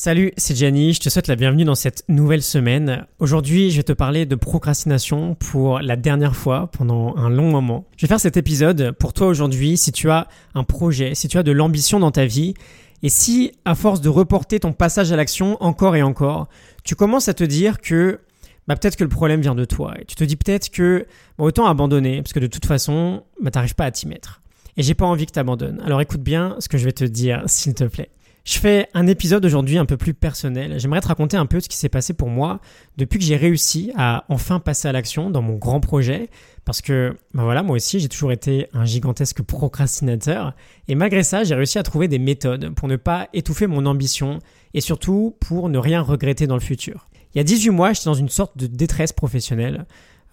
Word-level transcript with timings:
Salut, 0.00 0.30
c'est 0.36 0.56
Gianni, 0.56 0.92
je 0.92 1.00
te 1.00 1.08
souhaite 1.08 1.26
la 1.26 1.34
bienvenue 1.34 1.64
dans 1.64 1.74
cette 1.74 2.04
nouvelle 2.08 2.44
semaine. 2.44 3.04
Aujourd'hui, 3.18 3.72
je 3.72 3.78
vais 3.78 3.82
te 3.82 3.92
parler 3.92 4.26
de 4.26 4.36
procrastination 4.36 5.34
pour 5.34 5.80
la 5.80 5.96
dernière 5.96 6.36
fois 6.36 6.70
pendant 6.70 7.16
un 7.16 7.28
long 7.28 7.50
moment. 7.50 7.84
Je 7.96 8.02
vais 8.02 8.06
faire 8.08 8.20
cet 8.20 8.36
épisode 8.36 8.92
pour 8.92 9.12
toi 9.12 9.26
aujourd'hui 9.26 9.76
si 9.76 9.90
tu 9.90 10.08
as 10.08 10.28
un 10.54 10.62
projet, 10.62 11.16
si 11.16 11.26
tu 11.26 11.36
as 11.36 11.42
de 11.42 11.50
l'ambition 11.50 11.98
dans 11.98 12.12
ta 12.12 12.26
vie 12.26 12.54
et 13.02 13.08
si, 13.08 13.50
à 13.64 13.74
force 13.74 14.00
de 14.00 14.08
reporter 14.08 14.60
ton 14.60 14.72
passage 14.72 15.10
à 15.10 15.16
l'action 15.16 15.56
encore 15.60 15.96
et 15.96 16.02
encore, 16.02 16.46
tu 16.84 16.94
commences 16.94 17.26
à 17.26 17.34
te 17.34 17.42
dire 17.42 17.80
que 17.80 18.20
bah, 18.68 18.76
peut-être 18.76 18.94
que 18.94 19.02
le 19.02 19.10
problème 19.10 19.40
vient 19.40 19.56
de 19.56 19.64
toi 19.64 19.96
et 20.00 20.04
tu 20.04 20.14
te 20.14 20.22
dis 20.22 20.36
peut-être 20.36 20.70
que 20.70 21.08
bah, 21.38 21.44
autant 21.44 21.66
abandonner 21.66 22.22
parce 22.22 22.32
que 22.32 22.38
de 22.38 22.46
toute 22.46 22.66
façon, 22.66 23.24
bah, 23.42 23.50
t'arrives 23.50 23.74
pas 23.74 23.86
à 23.86 23.90
t'y 23.90 24.06
mettre. 24.06 24.42
Et 24.76 24.84
j'ai 24.84 24.94
pas 24.94 25.06
envie 25.06 25.26
que 25.26 25.32
tu 25.32 25.40
abandonnes. 25.40 25.82
Alors 25.84 26.00
écoute 26.00 26.22
bien 26.22 26.54
ce 26.60 26.68
que 26.68 26.78
je 26.78 26.84
vais 26.84 26.92
te 26.92 27.02
dire, 27.02 27.42
s'il 27.46 27.74
te 27.74 27.82
plaît. 27.82 28.10
Je 28.48 28.58
fais 28.58 28.88
un 28.94 29.06
épisode 29.06 29.44
aujourd'hui 29.44 29.76
un 29.76 29.84
peu 29.84 29.98
plus 29.98 30.14
personnel. 30.14 30.80
J'aimerais 30.80 31.02
te 31.02 31.08
raconter 31.08 31.36
un 31.36 31.44
peu 31.44 31.60
ce 31.60 31.68
qui 31.68 31.76
s'est 31.76 31.90
passé 31.90 32.14
pour 32.14 32.30
moi 32.30 32.60
depuis 32.96 33.18
que 33.18 33.24
j'ai 33.26 33.36
réussi 33.36 33.92
à 33.94 34.24
enfin 34.30 34.58
passer 34.58 34.88
à 34.88 34.92
l'action 34.92 35.28
dans 35.28 35.42
mon 35.42 35.56
grand 35.56 35.80
projet. 35.80 36.30
Parce 36.64 36.80
que, 36.80 37.14
ben 37.34 37.42
voilà, 37.42 37.62
moi 37.62 37.76
aussi, 37.76 38.00
j'ai 38.00 38.08
toujours 38.08 38.32
été 38.32 38.68
un 38.72 38.86
gigantesque 38.86 39.42
procrastinateur. 39.42 40.54
Et 40.88 40.94
malgré 40.94 41.24
ça, 41.24 41.44
j'ai 41.44 41.54
réussi 41.54 41.78
à 41.78 41.82
trouver 41.82 42.08
des 42.08 42.18
méthodes 42.18 42.70
pour 42.74 42.88
ne 42.88 42.96
pas 42.96 43.28
étouffer 43.34 43.66
mon 43.66 43.84
ambition 43.84 44.38
et 44.72 44.80
surtout 44.80 45.36
pour 45.40 45.68
ne 45.68 45.76
rien 45.76 46.00
regretter 46.00 46.46
dans 46.46 46.56
le 46.56 46.62
futur. 46.62 47.06
Il 47.34 47.38
y 47.38 47.40
a 47.42 47.44
18 47.44 47.68
mois, 47.68 47.92
j'étais 47.92 48.06
dans 48.06 48.14
une 48.14 48.30
sorte 48.30 48.56
de 48.56 48.66
détresse 48.66 49.12
professionnelle. 49.12 49.84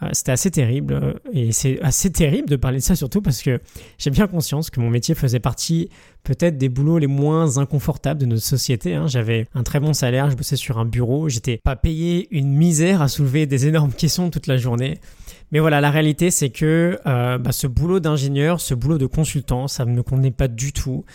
Euh, 0.04 0.10
c'était 0.12 0.34
assez 0.34 0.52
terrible 0.52 0.94
euh, 0.94 1.14
et 1.32 1.54
c'est 1.54 1.82
assez 1.82 2.12
terrible 2.12 2.50
de 2.50 2.58
parler 2.58 2.80
de 2.80 2.84
ça 2.84 2.98
surtout 2.98 3.22
parce 3.22 3.42
que 3.42 3.62
j'ai 3.98 4.10
bien 4.10 4.28
conscience 4.28 4.70
que 4.70 4.82
mon 4.82 4.90
métier 4.90 5.16
faisait 5.16 5.40
partie 5.40 5.90
peut-être 6.24 6.58
des 6.58 6.68
boulots 6.68 6.98
les 6.98 7.08
moins 7.08 7.60
inconfortables 7.60 8.20
de 8.20 8.26
notre 8.26 8.44
société. 8.44 8.96
Hein. 8.96 9.08
J'avais 9.08 9.48
un 9.54 9.64
très 9.64 9.80
bon 9.80 9.94
salaire, 9.94 10.30
je 10.30 10.36
bossais 10.36 10.58
sur 10.58 10.80
un 10.80 10.86
bureau, 10.86 11.30
j'étais 11.30 11.62
pas 11.64 11.78
payé 11.78 12.28
une 12.32 12.54
misère 12.54 13.02
à 13.02 13.08
soulever 13.08 13.46
des 13.46 13.68
énormes 13.68 13.94
questions 13.98 14.30
toute 14.30 14.48
la 14.48 14.58
journée. 14.58 15.00
Mais 15.54 15.60
voilà, 15.60 15.80
la 15.80 15.92
réalité 15.92 16.30
c'est 16.30 16.50
que 16.50 17.00
euh, 17.06 17.38
bah, 17.38 17.54
ce 17.54 17.66
boulot 17.66 18.02
d'ingénieur, 18.02 18.60
ce 18.60 18.74
boulot 18.74 18.98
de 18.98 19.06
consultant, 19.06 19.70
ça 19.70 19.86
ne 19.86 19.94
me 19.94 20.04
convenait 20.04 20.32
pas 20.32 20.50
du 20.50 20.74
tout. 20.74 21.06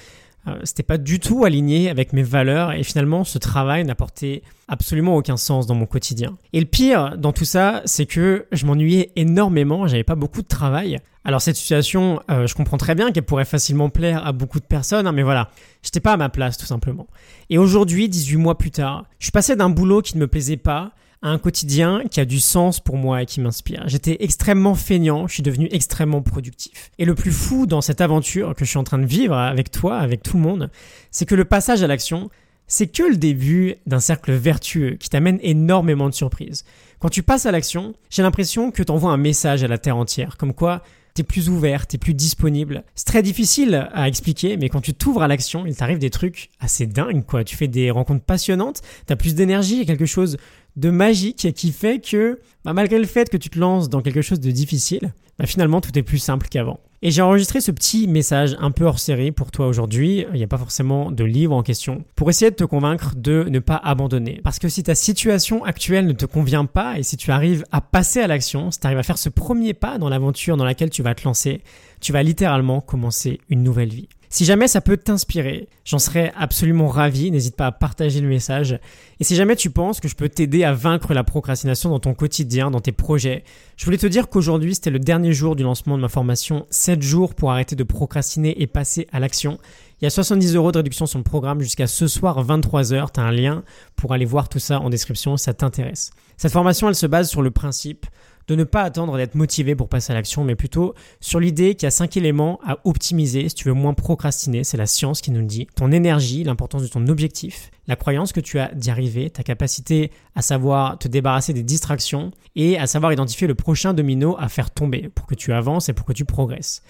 Euh, 0.46 0.58
c'était 0.64 0.82
pas 0.82 0.96
du 0.96 1.20
tout 1.20 1.44
aligné 1.44 1.90
avec 1.90 2.12
mes 2.12 2.22
valeurs 2.22 2.72
et 2.72 2.82
finalement 2.82 3.24
ce 3.24 3.38
travail 3.38 3.84
n'apportait 3.84 4.42
absolument 4.68 5.16
aucun 5.16 5.36
sens 5.36 5.66
dans 5.66 5.74
mon 5.74 5.86
quotidien. 5.86 6.36
Et 6.52 6.60
le 6.60 6.66
pire 6.66 7.18
dans 7.18 7.32
tout 7.32 7.44
ça, 7.44 7.82
c'est 7.84 8.06
que 8.06 8.46
je 8.50 8.64
m'ennuyais 8.64 9.12
énormément, 9.16 9.86
j'avais 9.86 10.04
pas 10.04 10.14
beaucoup 10.14 10.42
de 10.42 10.46
travail. 10.48 10.98
Alors 11.24 11.42
cette 11.42 11.56
situation, 11.56 12.20
euh, 12.30 12.46
je 12.46 12.54
comprends 12.54 12.78
très 12.78 12.94
bien 12.94 13.12
qu'elle 13.12 13.24
pourrait 13.24 13.44
facilement 13.44 13.90
plaire 13.90 14.26
à 14.26 14.32
beaucoup 14.32 14.60
de 14.60 14.64
personnes, 14.64 15.06
hein, 15.06 15.12
mais 15.12 15.22
voilà, 15.22 15.50
j'étais 15.82 16.00
pas 16.00 16.14
à 16.14 16.16
ma 16.16 16.30
place 16.30 16.56
tout 16.56 16.66
simplement. 16.66 17.06
Et 17.50 17.58
aujourd'hui, 17.58 18.08
18 18.08 18.36
mois 18.36 18.56
plus 18.56 18.70
tard, 18.70 19.04
je 19.18 19.26
suis 19.26 19.32
passé 19.32 19.56
d'un 19.56 19.68
boulot 19.68 20.00
qui 20.00 20.16
ne 20.16 20.20
me 20.22 20.26
plaisait 20.26 20.56
pas 20.56 20.92
un 21.22 21.38
quotidien 21.38 22.02
qui 22.10 22.20
a 22.20 22.24
du 22.24 22.40
sens 22.40 22.80
pour 22.80 22.96
moi 22.96 23.22
et 23.22 23.26
qui 23.26 23.40
m'inspire. 23.40 23.84
J'étais 23.86 24.16
extrêmement 24.20 24.74
feignant, 24.74 25.26
je 25.26 25.34
suis 25.34 25.42
devenu 25.42 25.68
extrêmement 25.70 26.22
productif. 26.22 26.90
Et 26.98 27.04
le 27.04 27.14
plus 27.14 27.32
fou 27.32 27.66
dans 27.66 27.80
cette 27.80 28.00
aventure 28.00 28.54
que 28.54 28.64
je 28.64 28.70
suis 28.70 28.78
en 28.78 28.84
train 28.84 28.98
de 28.98 29.06
vivre 29.06 29.36
avec 29.36 29.70
toi, 29.70 29.98
avec 29.98 30.22
tout 30.22 30.36
le 30.36 30.42
monde, 30.42 30.70
c'est 31.10 31.26
que 31.26 31.34
le 31.34 31.44
passage 31.44 31.82
à 31.82 31.86
l'action, 31.86 32.30
c'est 32.66 32.86
que 32.86 33.02
le 33.02 33.16
début 33.16 33.74
d'un 33.86 34.00
cercle 34.00 34.32
vertueux 34.32 34.94
qui 34.94 35.10
t'amène 35.10 35.38
énormément 35.42 36.08
de 36.08 36.14
surprises. 36.14 36.64
Quand 37.00 37.08
tu 37.08 37.22
passes 37.22 37.44
à 37.44 37.50
l'action, 37.50 37.94
j'ai 38.10 38.22
l'impression 38.22 38.70
que 38.70 38.82
tu 38.82 38.92
envoies 38.92 39.10
un 39.10 39.16
message 39.16 39.64
à 39.64 39.68
la 39.68 39.76
Terre 39.76 39.96
entière, 39.96 40.36
comme 40.36 40.54
quoi 40.54 40.82
t'es 41.14 41.22
plus 41.22 41.48
ouvert, 41.48 41.86
t'es 41.86 41.98
plus 41.98 42.14
disponible. 42.14 42.84
C'est 42.94 43.06
très 43.06 43.22
difficile 43.22 43.88
à 43.92 44.08
expliquer, 44.08 44.56
mais 44.56 44.68
quand 44.68 44.80
tu 44.80 44.94
t'ouvres 44.94 45.22
à 45.22 45.28
l'action, 45.28 45.66
il 45.66 45.76
t'arrive 45.76 45.98
des 45.98 46.10
trucs 46.10 46.50
assez 46.60 46.86
dingues, 46.86 47.24
quoi. 47.24 47.44
Tu 47.44 47.56
fais 47.56 47.68
des 47.68 47.90
rencontres 47.90 48.24
passionnantes, 48.24 48.82
t'as 49.06 49.16
plus 49.16 49.34
d'énergie, 49.34 49.86
quelque 49.86 50.06
chose 50.06 50.36
de 50.76 50.90
magique 50.90 51.52
qui 51.54 51.72
fait 51.72 52.00
que, 52.00 52.40
bah, 52.64 52.72
malgré 52.72 52.98
le 52.98 53.06
fait 53.06 53.28
que 53.28 53.36
tu 53.36 53.50
te 53.50 53.58
lances 53.58 53.88
dans 53.88 54.02
quelque 54.02 54.22
chose 54.22 54.40
de 54.40 54.50
difficile, 54.50 55.12
bah, 55.38 55.46
finalement 55.46 55.80
tout 55.80 55.96
est 55.98 56.02
plus 56.02 56.18
simple 56.18 56.48
qu'avant. 56.48 56.80
Et 57.02 57.10
j'ai 57.10 57.22
enregistré 57.22 57.62
ce 57.62 57.70
petit 57.70 58.06
message 58.06 58.54
un 58.60 58.70
peu 58.70 58.84
hors 58.84 58.98
série 58.98 59.32
pour 59.32 59.50
toi 59.50 59.68
aujourd'hui. 59.68 60.26
Il 60.34 60.36
n'y 60.36 60.44
a 60.44 60.46
pas 60.46 60.58
forcément 60.58 61.10
de 61.10 61.24
livre 61.24 61.54
en 61.54 61.62
question. 61.62 62.04
Pour 62.14 62.28
essayer 62.28 62.50
de 62.50 62.56
te 62.56 62.64
convaincre 62.64 63.14
de 63.16 63.46
ne 63.48 63.58
pas 63.58 63.76
abandonner. 63.76 64.42
Parce 64.44 64.58
que 64.58 64.68
si 64.68 64.82
ta 64.82 64.94
situation 64.94 65.64
actuelle 65.64 66.06
ne 66.06 66.12
te 66.12 66.26
convient 66.26 66.66
pas 66.66 66.98
et 66.98 67.02
si 67.02 67.16
tu 67.16 67.30
arrives 67.30 67.64
à 67.72 67.80
passer 67.80 68.20
à 68.20 68.26
l'action, 68.26 68.70
si 68.70 68.80
tu 68.80 68.86
arrives 68.86 68.98
à 68.98 69.02
faire 69.02 69.16
ce 69.16 69.30
premier 69.30 69.72
pas 69.72 69.96
dans 69.96 70.10
l'aventure 70.10 70.58
dans 70.58 70.64
laquelle 70.64 70.90
tu 70.90 71.02
vas 71.02 71.14
te 71.14 71.24
lancer, 71.24 71.62
tu 72.02 72.12
vas 72.12 72.22
littéralement 72.22 72.82
commencer 72.82 73.40
une 73.48 73.62
nouvelle 73.62 73.94
vie. 73.94 74.08
Si 74.32 74.44
jamais 74.44 74.68
ça 74.68 74.80
peut 74.80 74.96
t'inspirer, 74.96 75.68
j'en 75.84 75.98
serais 75.98 76.32
absolument 76.36 76.86
ravi. 76.86 77.32
N'hésite 77.32 77.56
pas 77.56 77.66
à 77.66 77.72
partager 77.72 78.20
le 78.20 78.28
message. 78.28 78.78
Et 79.18 79.24
si 79.24 79.34
jamais 79.34 79.56
tu 79.56 79.70
penses 79.70 79.98
que 79.98 80.06
je 80.06 80.14
peux 80.14 80.28
t'aider 80.28 80.62
à 80.62 80.72
vaincre 80.72 81.14
la 81.14 81.24
procrastination 81.24 81.90
dans 81.90 81.98
ton 81.98 82.14
quotidien, 82.14 82.70
dans 82.70 82.80
tes 82.80 82.92
projets, 82.92 83.42
je 83.76 83.84
voulais 83.84 83.98
te 83.98 84.06
dire 84.06 84.28
qu'aujourd'hui 84.28 84.76
c'était 84.76 84.90
le 84.90 85.00
dernier 85.00 85.32
jour 85.32 85.56
du 85.56 85.64
lancement 85.64 85.96
de 85.96 86.02
ma 86.02 86.08
formation 86.08 86.64
7 86.70 87.02
jours 87.02 87.34
pour 87.34 87.50
arrêter 87.50 87.74
de 87.74 87.82
procrastiner 87.82 88.62
et 88.62 88.68
passer 88.68 89.08
à 89.10 89.18
l'action. 89.18 89.58
Il 90.00 90.04
y 90.04 90.06
a 90.06 90.10
70 90.10 90.54
euros 90.54 90.70
de 90.70 90.78
réduction 90.78 91.06
sur 91.06 91.18
le 91.18 91.24
programme 91.24 91.60
jusqu'à 91.60 91.88
ce 91.88 92.06
soir 92.06 92.46
23h. 92.46 93.08
Tu 93.12 93.18
as 93.18 93.24
un 93.24 93.32
lien 93.32 93.64
pour 93.96 94.12
aller 94.12 94.26
voir 94.26 94.48
tout 94.48 94.60
ça 94.60 94.80
en 94.80 94.90
description 94.90 95.36
si 95.36 95.44
ça 95.44 95.54
t'intéresse. 95.54 96.12
Cette 96.36 96.52
formation, 96.52 96.88
elle 96.88 96.94
se 96.94 97.06
base 97.06 97.28
sur 97.28 97.42
le 97.42 97.50
principe 97.50 98.06
de 98.48 98.54
ne 98.54 98.64
pas 98.64 98.82
attendre 98.82 99.16
d'être 99.16 99.34
motivé 99.34 99.74
pour 99.74 99.88
passer 99.88 100.12
à 100.12 100.14
l'action, 100.14 100.44
mais 100.44 100.56
plutôt 100.56 100.94
sur 101.20 101.40
l'idée 101.40 101.74
qu'il 101.74 101.86
y 101.86 101.88
a 101.88 101.90
cinq 101.90 102.16
éléments 102.16 102.58
à 102.64 102.78
optimiser 102.84 103.48
si 103.48 103.54
tu 103.54 103.68
veux 103.68 103.74
moins 103.74 103.94
procrastiner. 103.94 104.64
C'est 104.64 104.76
la 104.76 104.86
science 104.86 105.20
qui 105.20 105.30
nous 105.30 105.40
le 105.40 105.46
dit. 105.46 105.66
Ton 105.76 105.92
énergie, 105.92 106.44
l'importance 106.44 106.82
de 106.82 106.88
ton 106.88 107.06
objectif, 107.06 107.70
la 107.86 107.96
croyance 107.96 108.32
que 108.32 108.40
tu 108.40 108.58
as 108.58 108.74
d'y 108.74 108.90
arriver, 108.90 109.30
ta 109.30 109.42
capacité 109.42 110.10
à 110.34 110.42
savoir 110.42 110.98
te 110.98 111.08
débarrasser 111.08 111.52
des 111.52 111.62
distractions 111.62 112.30
et 112.56 112.78
à 112.78 112.86
savoir 112.86 113.12
identifier 113.12 113.46
le 113.46 113.54
prochain 113.54 113.94
domino 113.94 114.36
à 114.38 114.48
faire 114.48 114.70
tomber 114.70 115.10
pour 115.14 115.26
que 115.26 115.34
tu 115.34 115.52
avances 115.52 115.88
et 115.88 115.92
pour 115.92 116.06
que 116.06 116.12
tu 116.12 116.24
progresses. 116.24 116.82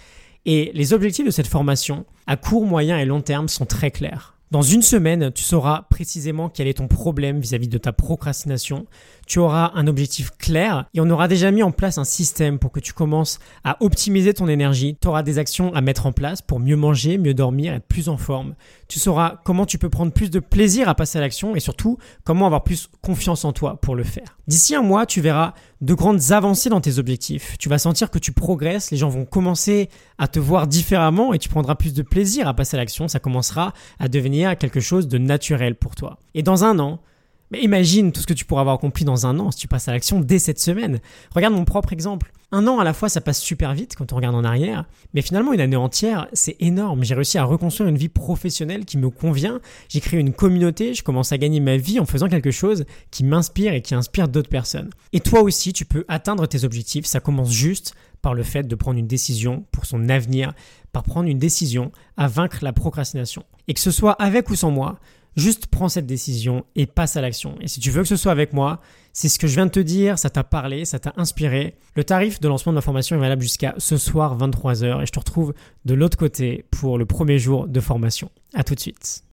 Et 0.46 0.70
les 0.74 0.92
objectifs 0.92 1.26
de 1.26 1.30
cette 1.30 1.46
formation, 1.46 2.06
à 2.26 2.36
court, 2.36 2.64
moyen 2.64 2.98
et 2.98 3.04
long 3.04 3.20
terme, 3.20 3.48
sont 3.48 3.66
très 3.66 3.90
clairs. 3.90 4.39
Dans 4.50 4.62
une 4.62 4.82
semaine, 4.82 5.30
tu 5.32 5.44
sauras 5.44 5.82
précisément 5.90 6.48
quel 6.48 6.66
est 6.66 6.78
ton 6.78 6.88
problème 6.88 7.38
vis-à-vis 7.38 7.68
de 7.68 7.78
ta 7.78 7.92
procrastination. 7.92 8.86
Tu 9.28 9.38
auras 9.38 9.70
un 9.76 9.86
objectif 9.86 10.32
clair 10.38 10.86
et 10.92 11.00
on 11.00 11.08
aura 11.08 11.28
déjà 11.28 11.52
mis 11.52 11.62
en 11.62 11.70
place 11.70 11.98
un 11.98 12.04
système 12.04 12.58
pour 12.58 12.72
que 12.72 12.80
tu 12.80 12.92
commences 12.92 13.38
à 13.62 13.76
optimiser 13.78 14.34
ton 14.34 14.48
énergie. 14.48 14.96
Tu 15.00 15.06
auras 15.06 15.22
des 15.22 15.38
actions 15.38 15.72
à 15.72 15.80
mettre 15.82 16.06
en 16.06 16.12
place 16.12 16.42
pour 16.42 16.58
mieux 16.58 16.74
manger, 16.74 17.16
mieux 17.16 17.32
dormir, 17.32 17.74
être 17.74 17.86
plus 17.86 18.08
en 18.08 18.16
forme. 18.16 18.56
Tu 18.88 18.98
sauras 18.98 19.40
comment 19.44 19.66
tu 19.66 19.78
peux 19.78 19.88
prendre 19.88 20.12
plus 20.12 20.30
de 20.30 20.40
plaisir 20.40 20.88
à 20.88 20.96
passer 20.96 21.18
à 21.18 21.20
l'action 21.20 21.54
et 21.54 21.60
surtout 21.60 21.98
comment 22.24 22.46
avoir 22.46 22.64
plus 22.64 22.88
confiance 23.02 23.44
en 23.44 23.52
toi 23.52 23.80
pour 23.80 23.94
le 23.94 24.02
faire. 24.02 24.36
D'ici 24.48 24.74
un 24.74 24.82
mois, 24.82 25.06
tu 25.06 25.20
verras 25.20 25.54
de 25.80 25.94
grandes 25.94 26.32
avancées 26.32 26.68
dans 26.68 26.80
tes 26.80 26.98
objectifs. 26.98 27.56
Tu 27.58 27.68
vas 27.68 27.78
sentir 27.78 28.10
que 28.10 28.18
tu 28.18 28.32
progresses, 28.32 28.90
les 28.90 28.96
gens 28.96 29.08
vont 29.08 29.24
commencer 29.24 29.88
à 30.18 30.28
te 30.28 30.38
voir 30.38 30.66
différemment 30.66 31.32
et 31.32 31.38
tu 31.38 31.48
prendras 31.48 31.74
plus 31.74 31.94
de 31.94 32.02
plaisir 32.02 32.46
à 32.48 32.54
passer 32.54 32.76
à 32.76 32.80
l'action. 32.80 33.08
Ça 33.08 33.18
commencera 33.18 33.72
à 33.98 34.08
devenir 34.08 34.56
quelque 34.58 34.80
chose 34.80 35.08
de 35.08 35.18
naturel 35.18 35.74
pour 35.74 35.94
toi. 35.94 36.18
Et 36.34 36.42
dans 36.42 36.64
un 36.64 36.78
an, 36.78 37.00
mais 37.50 37.60
imagine 37.62 38.12
tout 38.12 38.20
ce 38.20 38.26
que 38.26 38.34
tu 38.34 38.44
pourras 38.44 38.62
avoir 38.62 38.76
accompli 38.76 39.04
dans 39.04 39.26
un 39.26 39.38
an 39.38 39.50
si 39.50 39.58
tu 39.58 39.68
passes 39.68 39.88
à 39.88 39.92
l'action 39.92 40.20
dès 40.20 40.38
cette 40.38 40.60
semaine. 40.60 41.00
Regarde 41.34 41.54
mon 41.54 41.64
propre 41.64 41.92
exemple. 41.92 42.32
Un 42.52 42.66
an 42.66 42.80
à 42.80 42.84
la 42.84 42.92
fois, 42.92 43.08
ça 43.08 43.20
passe 43.20 43.38
super 43.38 43.74
vite 43.74 43.94
quand 43.96 44.12
on 44.12 44.16
regarde 44.16 44.34
en 44.34 44.42
arrière, 44.42 44.84
mais 45.14 45.22
finalement 45.22 45.52
une 45.52 45.60
année 45.60 45.76
entière, 45.76 46.26
c'est 46.32 46.56
énorme. 46.58 47.04
J'ai 47.04 47.14
réussi 47.14 47.38
à 47.38 47.44
reconstruire 47.44 47.88
une 47.88 47.96
vie 47.96 48.08
professionnelle 48.08 48.84
qui 48.84 48.98
me 48.98 49.08
convient. 49.08 49.60
J'ai 49.88 50.00
créé 50.00 50.18
une 50.18 50.32
communauté, 50.32 50.92
je 50.94 51.04
commence 51.04 51.30
à 51.30 51.38
gagner 51.38 51.60
ma 51.60 51.76
vie 51.76 52.00
en 52.00 52.06
faisant 52.06 52.28
quelque 52.28 52.50
chose 52.50 52.86
qui 53.12 53.22
m'inspire 53.22 53.72
et 53.72 53.82
qui 53.82 53.94
inspire 53.94 54.26
d'autres 54.26 54.48
personnes. 54.48 54.90
Et 55.12 55.20
toi 55.20 55.42
aussi, 55.42 55.72
tu 55.72 55.84
peux 55.84 56.04
atteindre 56.08 56.46
tes 56.46 56.64
objectifs. 56.64 57.06
Ça 57.06 57.20
commence 57.20 57.52
juste 57.52 57.94
par 58.22 58.34
le 58.34 58.42
fait 58.42 58.64
de 58.64 58.74
prendre 58.74 58.98
une 58.98 59.06
décision 59.06 59.64
pour 59.72 59.86
son 59.86 60.08
avenir, 60.08 60.52
par 60.92 61.02
prendre 61.02 61.28
une 61.28 61.38
décision 61.38 61.92
à 62.16 62.26
vaincre 62.28 62.58
la 62.62 62.72
procrastination. 62.72 63.44
Et 63.68 63.74
que 63.74 63.80
ce 63.80 63.90
soit 63.90 64.12
avec 64.12 64.50
ou 64.50 64.56
sans 64.56 64.70
moi, 64.70 64.98
Juste 65.36 65.68
prends 65.68 65.88
cette 65.88 66.06
décision 66.06 66.64
et 66.74 66.86
passe 66.86 67.16
à 67.16 67.20
l'action. 67.20 67.54
Et 67.60 67.68
si 67.68 67.80
tu 67.80 67.90
veux 67.90 68.02
que 68.02 68.08
ce 68.08 68.16
soit 68.16 68.32
avec 68.32 68.52
moi, 68.52 68.80
c'est 69.12 69.28
ce 69.28 69.38
que 69.38 69.46
je 69.46 69.54
viens 69.54 69.66
de 69.66 69.70
te 69.70 69.80
dire, 69.80 70.18
ça 70.18 70.28
t'a 70.28 70.44
parlé, 70.44 70.84
ça 70.84 70.98
t'a 70.98 71.12
inspiré. 71.16 71.76
Le 71.94 72.04
tarif 72.04 72.40
de 72.40 72.48
lancement 72.48 72.72
de 72.72 72.76
ma 72.76 72.80
formation 72.80 73.16
est 73.16 73.20
valable 73.20 73.42
jusqu'à 73.42 73.74
ce 73.78 73.96
soir 73.96 74.36
23h 74.36 75.02
et 75.02 75.06
je 75.06 75.12
te 75.12 75.18
retrouve 75.18 75.54
de 75.84 75.94
l'autre 75.94 76.18
côté 76.18 76.64
pour 76.70 76.98
le 76.98 77.06
premier 77.06 77.38
jour 77.38 77.68
de 77.68 77.80
formation. 77.80 78.30
À 78.54 78.64
tout 78.64 78.74
de 78.74 78.80
suite. 78.80 79.24